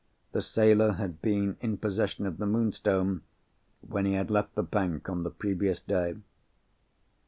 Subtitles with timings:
[0.31, 3.21] The sailor had been in possession of the Moonstone,
[3.87, 6.15] when he had left the bank on the previous day.